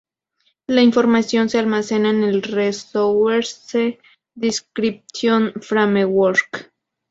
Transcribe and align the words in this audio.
La 0.65 0.81
información 0.81 1.47
se 1.49 1.59
almacena 1.59 2.09
con 2.09 2.23
el 2.23 2.41
Resource 2.41 3.99
Description 4.33 5.53
Framework. 5.61 6.71